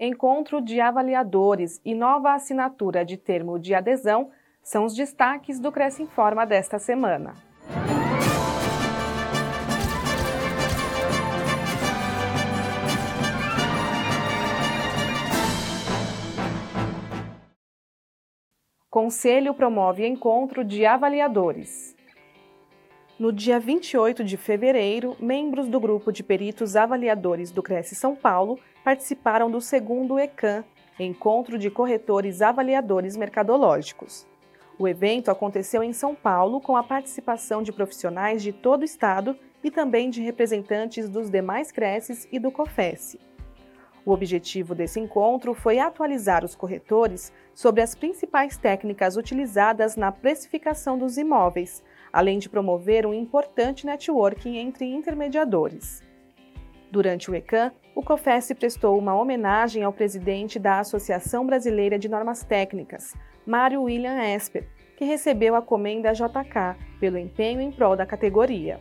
encontro 0.00 0.62
de 0.62 0.80
avaliadores 0.80 1.78
e 1.84 1.94
nova 1.94 2.32
assinatura 2.32 3.04
de 3.04 3.18
termo 3.18 3.58
de 3.58 3.74
adesão 3.74 4.30
são 4.62 4.86
os 4.86 4.94
destaques 4.94 5.60
do 5.60 5.70
Cresce 5.70 6.02
Informa 6.02 6.46
desta 6.46 6.78
semana. 6.78 7.34
Conselho 18.88 19.52
promove 19.52 20.06
encontro 20.06 20.64
de 20.64 20.86
avaliadores. 20.86 21.94
No 23.18 23.30
dia 23.30 23.60
28 23.60 24.24
de 24.24 24.38
fevereiro, 24.38 25.14
membros 25.20 25.68
do 25.68 25.78
grupo 25.78 26.10
de 26.10 26.22
peritos 26.22 26.74
avaliadores 26.74 27.50
do 27.50 27.62
Cresce 27.62 27.94
São 27.94 28.16
Paulo 28.16 28.58
participaram 28.84 29.50
do 29.50 29.60
segundo 29.60 30.18
ECAM, 30.18 30.64
Encontro 30.98 31.58
de 31.58 31.70
Corretores 31.70 32.42
Avaliadores 32.42 33.16
Mercadológicos. 33.16 34.26
O 34.78 34.88
evento 34.88 35.30
aconteceu 35.30 35.82
em 35.82 35.92
São 35.92 36.14
Paulo 36.14 36.60
com 36.60 36.76
a 36.76 36.82
participação 36.82 37.62
de 37.62 37.72
profissionais 37.72 38.42
de 38.42 38.52
todo 38.52 38.82
o 38.82 38.84
estado 38.84 39.36
e 39.62 39.70
também 39.70 40.08
de 40.08 40.22
representantes 40.22 41.08
dos 41.08 41.30
demais 41.30 41.70
Cresces 41.70 42.26
e 42.32 42.38
do 42.38 42.50
COFES. 42.50 43.18
O 44.04 44.12
objetivo 44.12 44.74
desse 44.74 44.98
encontro 44.98 45.52
foi 45.52 45.78
atualizar 45.78 46.44
os 46.44 46.54
corretores 46.54 47.30
sobre 47.54 47.82
as 47.82 47.94
principais 47.94 48.56
técnicas 48.56 49.16
utilizadas 49.16 49.96
na 49.96 50.10
precificação 50.10 50.96
dos 50.96 51.18
imóveis, 51.18 51.82
além 52.10 52.38
de 52.38 52.48
promover 52.48 53.06
um 53.06 53.12
importante 53.12 53.84
networking 53.84 54.56
entre 54.56 54.86
intermediadores. 54.86 56.02
Durante 56.90 57.30
o 57.30 57.34
ECAM, 57.34 57.70
o 57.94 58.02
COFES 58.02 58.52
prestou 58.58 58.98
uma 58.98 59.14
homenagem 59.14 59.82
ao 59.82 59.92
presidente 59.92 60.58
da 60.58 60.80
Associação 60.80 61.44
Brasileira 61.44 61.98
de 61.98 62.08
Normas 62.08 62.44
Técnicas, 62.44 63.14
Mário 63.44 63.82
William 63.82 64.22
Esper, 64.22 64.66
que 64.96 65.04
recebeu 65.04 65.56
a 65.56 65.62
comenda 65.62 66.12
JK 66.12 66.76
pelo 67.00 67.18
empenho 67.18 67.60
em 67.60 67.72
prol 67.72 67.96
da 67.96 68.06
categoria. 68.06 68.78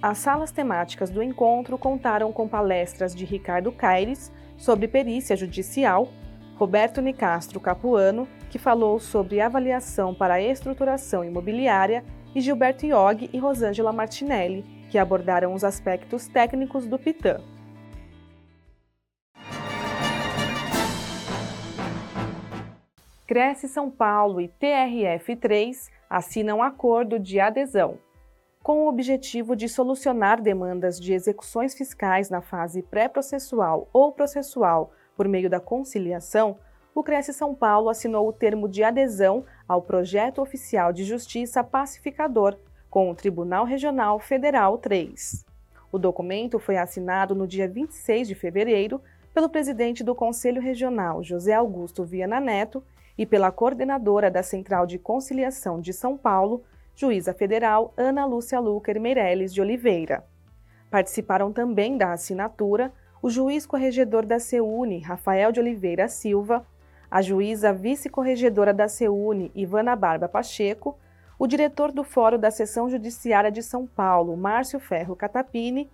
As 0.00 0.18
salas 0.18 0.52
temáticas 0.52 1.10
do 1.10 1.22
encontro 1.22 1.78
contaram 1.78 2.32
com 2.32 2.46
palestras 2.46 3.14
de 3.14 3.24
Ricardo 3.24 3.72
Caires 3.72 4.30
sobre 4.56 4.86
perícia 4.86 5.34
judicial, 5.34 6.08
Roberto 6.56 7.00
Nicastro 7.00 7.58
Capuano, 7.58 8.28
que 8.50 8.58
falou 8.58 9.00
sobre 9.00 9.40
avaliação 9.40 10.14
para 10.14 10.40
estruturação 10.40 11.24
imobiliária, 11.24 12.04
e 12.34 12.40
Gilberto 12.40 12.84
Iog 12.84 13.30
e 13.32 13.38
Rosângela 13.38 13.92
Martinelli, 13.92 14.64
que 14.90 14.98
abordaram 14.98 15.54
os 15.54 15.62
aspectos 15.62 16.26
técnicos 16.26 16.84
do 16.84 16.98
PITAM. 16.98 17.53
Cresce 23.26 23.68
São 23.68 23.90
Paulo 23.90 24.40
e 24.40 24.48
TRF3 24.48 25.90
assinam 26.08 26.62
acordo 26.62 27.18
de 27.18 27.40
adesão 27.40 27.98
com 28.64 28.84
o 28.84 28.88
objetivo 28.88 29.54
de 29.54 29.68
solucionar 29.68 30.40
demandas 30.40 30.98
de 30.98 31.12
execuções 31.12 31.74
fiscais 31.74 32.30
na 32.30 32.40
fase 32.40 32.80
pré-processual 32.80 33.90
ou 33.92 34.10
processual 34.10 34.90
por 35.14 35.28
meio 35.28 35.50
da 35.50 35.60
conciliação, 35.60 36.56
o 36.94 37.02
Cresce 37.02 37.34
São 37.34 37.54
Paulo 37.54 37.90
assinou 37.90 38.26
o 38.26 38.32
termo 38.32 38.66
de 38.66 38.82
adesão 38.82 39.44
ao 39.68 39.82
Projeto 39.82 40.40
Oficial 40.40 40.94
de 40.94 41.04
Justiça 41.04 41.62
Pacificador 41.62 42.56
com 42.88 43.10
o 43.10 43.14
Tribunal 43.14 43.66
Regional 43.66 44.18
Federal 44.18 44.78
3. 44.78 45.44
O 45.92 45.98
documento 45.98 46.58
foi 46.58 46.78
assinado 46.78 47.34
no 47.34 47.46
dia 47.46 47.68
26 47.68 48.28
de 48.28 48.34
fevereiro 48.34 48.98
pelo 49.34 49.50
presidente 49.50 50.02
do 50.02 50.14
Conselho 50.14 50.62
Regional, 50.62 51.22
José 51.22 51.52
Augusto 51.52 52.02
Viana 52.02 52.40
Neto, 52.40 52.82
e 53.16 53.24
pela 53.24 53.52
coordenadora 53.52 54.30
da 54.30 54.42
Central 54.42 54.86
de 54.86 54.98
Conciliação 54.98 55.80
de 55.80 55.92
São 55.92 56.16
Paulo, 56.16 56.64
juíza 56.94 57.32
federal 57.32 57.92
Ana 57.96 58.24
Lúcia 58.24 58.58
Luker 58.60 59.00
Meirelles 59.00 59.52
de 59.52 59.60
Oliveira. 59.60 60.24
Participaram 60.90 61.52
também 61.52 61.96
da 61.96 62.12
assinatura 62.12 62.92
o 63.22 63.30
juiz 63.30 63.64
corregedor 63.66 64.26
da 64.26 64.38
CEUNE, 64.38 65.00
Rafael 65.00 65.50
de 65.50 65.58
Oliveira 65.58 66.08
Silva, 66.08 66.66
a 67.10 67.22
juíza 67.22 67.72
vice-corregedora 67.72 68.74
da 68.74 68.88
CEUNE, 68.88 69.50
Ivana 69.54 69.96
Barba 69.96 70.28
Pacheco, 70.28 70.98
o 71.38 71.46
diretor 71.46 71.90
do 71.90 72.04
Fórum 72.04 72.38
da 72.38 72.50
Seção 72.50 72.88
Judiciária 72.88 73.50
de 73.50 73.62
São 73.62 73.86
Paulo, 73.86 74.36
Márcio 74.36 74.78
Ferro 74.78 75.16
Catapini, 75.16 75.90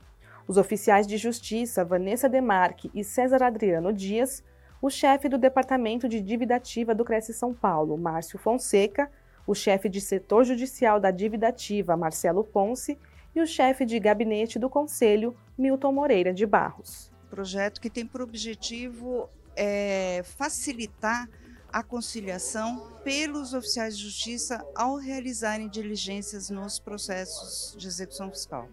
os 0.46 0.56
oficiais 0.56 1.06
de 1.06 1.16
justiça 1.16 1.84
Vanessa 1.84 2.28
Demarque 2.28 2.90
e 2.92 3.04
César 3.04 3.42
Adriano 3.42 3.92
Dias, 3.92 4.42
o 4.80 4.88
chefe 4.88 5.28
do 5.28 5.36
Departamento 5.36 6.08
de 6.08 6.20
Dívida 6.20 6.56
Ativa 6.56 6.94
do 6.94 7.04
Cresce 7.04 7.34
São 7.34 7.52
Paulo, 7.52 7.98
Márcio 7.98 8.38
Fonseca, 8.38 9.10
o 9.46 9.54
chefe 9.54 9.88
de 9.88 10.00
setor 10.00 10.44
judicial 10.44 10.98
da 10.98 11.10
dívida 11.10 11.48
ativa, 11.48 11.96
Marcelo 11.96 12.44
Ponce, 12.44 12.98
e 13.34 13.40
o 13.40 13.46
chefe 13.46 13.84
de 13.84 13.98
gabinete 13.98 14.58
do 14.58 14.70
Conselho, 14.70 15.36
Milton 15.56 15.92
Moreira 15.92 16.32
de 16.32 16.46
Barros. 16.46 17.10
Projeto 17.28 17.80
que 17.80 17.90
tem 17.90 18.06
por 18.06 18.22
objetivo 18.22 19.28
é, 19.54 20.22
facilitar 20.24 21.28
a 21.72 21.82
conciliação 21.82 22.98
pelos 23.04 23.54
oficiais 23.54 23.96
de 23.96 24.04
justiça 24.04 24.64
ao 24.74 24.96
realizarem 24.96 25.68
diligências 25.68 26.50
nos 26.50 26.80
processos 26.80 27.76
de 27.78 27.86
execução 27.86 28.30
fiscal. 28.30 28.68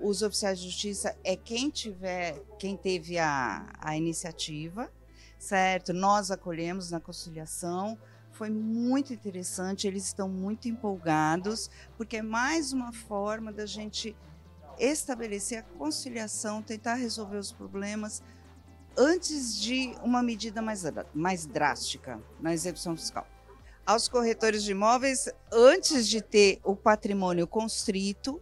Os 0.00 0.22
oficiais 0.22 0.58
de 0.58 0.66
justiça 0.66 1.14
é 1.22 1.36
quem 1.36 1.68
tiver, 1.68 2.40
quem 2.58 2.76
teve 2.76 3.18
a, 3.18 3.66
a 3.78 3.96
iniciativa, 3.96 4.90
certo? 5.42 5.92
Nós 5.92 6.30
acolhemos 6.30 6.92
na 6.92 7.00
conciliação, 7.00 7.98
foi 8.30 8.48
muito 8.48 9.12
interessante, 9.12 9.88
eles 9.88 10.06
estão 10.06 10.28
muito 10.28 10.68
empolgados, 10.68 11.68
porque 11.96 12.18
é 12.18 12.22
mais 12.22 12.72
uma 12.72 12.92
forma 12.92 13.52
da 13.52 13.66
gente 13.66 14.16
estabelecer 14.78 15.58
a 15.58 15.62
conciliação, 15.62 16.62
tentar 16.62 16.94
resolver 16.94 17.38
os 17.38 17.52
problemas 17.52 18.22
antes 18.96 19.60
de 19.60 19.94
uma 20.02 20.22
medida 20.22 20.62
mais, 20.62 20.84
mais 21.12 21.44
drástica 21.44 22.20
na 22.40 22.54
execução 22.54 22.96
fiscal. 22.96 23.26
Aos 23.84 24.06
corretores 24.06 24.62
de 24.62 24.70
imóveis, 24.70 25.28
antes 25.50 26.06
de 26.06 26.22
ter 26.22 26.60
o 26.62 26.76
patrimônio 26.76 27.48
constrito 27.48 28.40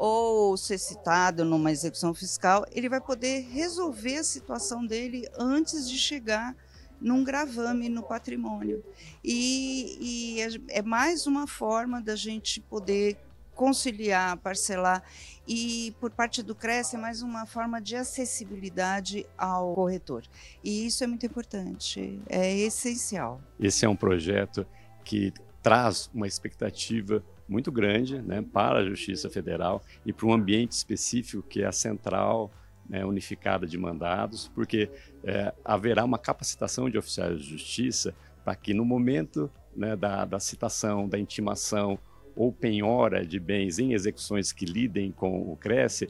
ou 0.00 0.56
ser 0.56 0.78
citado 0.78 1.44
numa 1.44 1.72
execução 1.72 2.14
fiscal, 2.14 2.64
ele 2.70 2.88
vai 2.88 3.00
poder 3.00 3.40
resolver 3.50 4.18
a 4.18 4.24
situação 4.24 4.86
dele 4.86 5.28
antes 5.36 5.90
de 5.90 5.98
chegar 5.98 6.54
num 7.00 7.24
gravame 7.24 7.88
no 7.88 8.04
patrimônio. 8.04 8.84
E, 9.24 9.98
e 10.00 10.40
é, 10.40 10.78
é 10.78 10.82
mais 10.82 11.26
uma 11.26 11.48
forma 11.48 12.00
da 12.00 12.14
gente 12.14 12.60
poder 12.60 13.16
conciliar, 13.56 14.36
parcelar. 14.36 15.02
E 15.46 15.92
por 15.98 16.12
parte 16.12 16.44
do 16.44 16.54
CRES 16.54 16.94
é 16.94 16.96
mais 16.96 17.20
uma 17.20 17.44
forma 17.44 17.80
de 17.82 17.96
acessibilidade 17.96 19.26
ao 19.36 19.74
corretor. 19.74 20.22
E 20.62 20.86
isso 20.86 21.02
é 21.02 21.08
muito 21.08 21.26
importante, 21.26 22.20
é 22.28 22.56
essencial. 22.56 23.40
Esse 23.58 23.84
é 23.84 23.88
um 23.88 23.96
projeto 23.96 24.64
que 25.04 25.32
traz 25.60 26.08
uma 26.14 26.28
expectativa 26.28 27.24
muito 27.48 27.72
grande 27.72 28.20
né, 28.20 28.44
para 28.52 28.80
a 28.80 28.84
Justiça 28.84 29.30
Federal 29.30 29.82
e 30.04 30.12
para 30.12 30.26
um 30.26 30.32
ambiente 30.32 30.72
específico 30.72 31.42
que 31.42 31.62
é 31.62 31.66
a 31.66 31.72
central 31.72 32.52
né, 32.88 33.04
unificada 33.04 33.66
de 33.66 33.76
mandados, 33.76 34.48
porque 34.54 34.90
é, 35.24 35.52
haverá 35.64 36.04
uma 36.04 36.18
capacitação 36.18 36.88
de 36.88 36.98
oficiais 36.98 37.40
de 37.40 37.50
justiça 37.50 38.14
para 38.44 38.54
que 38.54 38.72
no 38.72 38.84
momento 38.84 39.50
né, 39.76 39.94
da, 39.94 40.24
da 40.24 40.40
citação, 40.40 41.08
da 41.08 41.18
intimação 41.18 41.98
ou 42.34 42.52
penhora 42.52 43.26
de 43.26 43.38
bens 43.38 43.78
em 43.78 43.92
execuções 43.92 44.52
que 44.52 44.64
lidem 44.64 45.10
com 45.10 45.52
o 45.52 45.56
Cresce, 45.56 46.08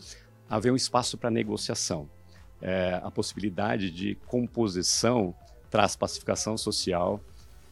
haver 0.48 0.72
um 0.72 0.76
espaço 0.76 1.16
para 1.16 1.30
negociação. 1.30 2.08
É, 2.60 3.00
a 3.02 3.10
possibilidade 3.10 3.90
de 3.90 4.14
composição 4.26 5.34
traz 5.70 5.96
pacificação 5.96 6.56
social 6.56 7.20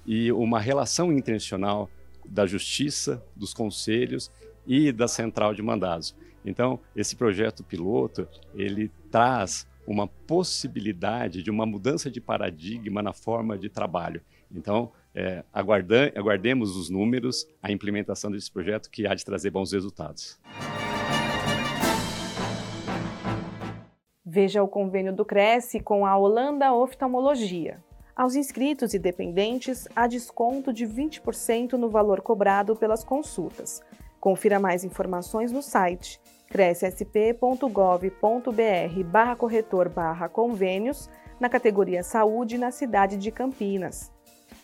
e 0.07 0.31
uma 0.33 0.61
relação 0.61 1.13
intencional 1.13 1.91
da 2.29 2.47
justiça, 2.47 3.25
dos 3.35 3.55
conselhos 3.55 4.31
e 4.67 4.93
da 4.93 5.09
central 5.09 5.55
de 5.55 5.63
mandados. 5.63 6.15
Então, 6.45 6.79
esse 6.95 7.17
projeto 7.17 7.65
piloto, 7.65 8.29
ele 8.55 8.91
traz 9.11 9.67
uma 9.87 10.07
possibilidade 10.07 11.43
de 11.43 11.51
uma 11.51 11.65
mudança 11.65 12.11
de 12.11 12.21
paradigma 12.21 13.03
na 13.03 13.13
forma 13.13 13.57
de 13.57 13.69
trabalho. 13.69 14.21
Então, 14.51 14.93
é, 15.15 15.45
aguardemos 15.53 16.77
os 16.77 16.91
números, 16.91 17.49
a 17.63 17.73
implementação 17.73 18.31
desse 18.31 18.51
projeto 18.51 18.91
que 18.91 19.07
há 19.07 19.15
de 19.15 19.25
trazer 19.25 19.51
bons 19.51 19.73
resultados. 19.73 20.39
Veja 24.25 24.63
o 24.63 24.69
convênio 24.69 25.15
do 25.15 25.25
Cresce 25.25 25.81
com 25.81 26.05
a 26.05 26.17
Holanda 26.17 26.73
Oftalmologia. 26.73 27.83
Aos 28.17 28.35
inscritos 28.35 28.93
e 28.95 28.99
dependentes, 28.99 29.87
há 29.95 30.07
desconto 30.07 30.73
de 30.73 30.87
20% 30.87 31.75
no 31.75 31.91
valor 31.91 32.23
cobrado 32.23 32.75
pelas 32.75 33.05
consultas. 33.05 33.83
Confira 34.19 34.59
mais 34.59 34.85
informações 34.85 35.53
no 35.53 35.61
site 35.61 36.19
crescsp.gov.br 36.49 39.05
barra 39.05 39.37
corretor 39.37 39.91
barra 39.91 40.31
convênios 40.31 41.11
na 41.39 41.51
categoria 41.51 42.03
Saúde 42.03 42.57
na 42.57 42.71
cidade 42.71 43.19
de 43.19 43.31
Campinas. 43.31 44.11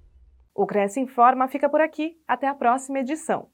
O 0.56 0.66
Cresce 0.66 1.02
Informa 1.02 1.50
fica 1.50 1.70
por 1.70 1.82
aqui. 1.82 2.14
Até 2.26 2.48
a 2.48 2.56
próxima 2.56 3.00
edição. 3.00 3.50